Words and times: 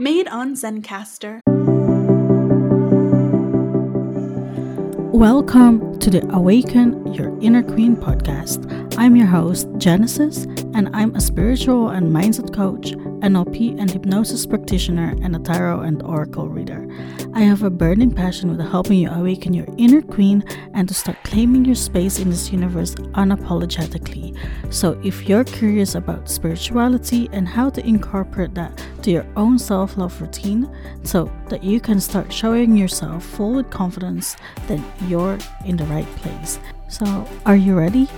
made 0.00 0.26
on 0.28 0.54
Zencastr. 0.54 1.40
Welcome 5.12 5.98
to 5.98 6.08
the 6.08 6.26
Awaken 6.32 7.12
Your 7.12 7.38
Inner 7.42 7.62
Queen 7.62 7.94
podcast. 7.94 8.66
I'm 8.96 9.14
your 9.14 9.26
host, 9.26 9.68
Genesis, 9.76 10.44
and 10.72 10.88
I'm 10.94 11.14
a 11.14 11.20
spiritual 11.20 11.90
and 11.90 12.10
mindset 12.10 12.54
coach, 12.54 12.92
NLP 13.20 13.78
and 13.78 13.90
hypnosis 13.90 14.46
practitioner, 14.46 15.14
and 15.22 15.36
a 15.36 15.38
tarot 15.38 15.80
and 15.80 16.02
oracle 16.02 16.48
reader. 16.48 16.88
I 17.34 17.40
have 17.40 17.62
a 17.62 17.68
burning 17.68 18.10
passion 18.10 18.56
with 18.56 18.66
helping 18.66 19.00
you 19.00 19.10
awaken 19.10 19.52
your 19.52 19.66
inner 19.76 20.00
queen 20.00 20.42
and 20.72 20.88
to 20.88 20.94
start 20.94 21.22
claiming 21.24 21.66
your 21.66 21.74
space 21.74 22.18
in 22.18 22.30
this 22.30 22.50
universe 22.50 22.94
unapologetically. 22.94 24.34
So, 24.72 24.98
if 25.04 25.28
you're 25.28 25.44
curious 25.44 25.94
about 25.94 26.30
spirituality 26.30 27.28
and 27.32 27.46
how 27.46 27.68
to 27.68 27.86
incorporate 27.86 28.54
that 28.54 28.82
to 29.04 29.10
your 29.10 29.26
own 29.36 29.58
self 29.58 29.96
love 29.96 30.20
routine 30.20 30.68
so 31.02 31.30
that 31.48 31.62
you 31.64 31.80
can 31.80 32.00
start 32.00 32.32
showing 32.32 32.76
yourself 32.76 33.24
full 33.24 33.54
with 33.54 33.70
confidence, 33.70 34.36
then 34.66 34.84
you're 35.08 35.38
in 35.64 35.76
the 35.76 35.84
right 35.84 36.06
place. 36.16 36.58
So, 36.88 37.26
are 37.46 37.56
you 37.56 37.76
ready? 37.76 38.08